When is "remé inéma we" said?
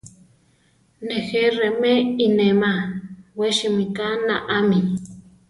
1.57-3.47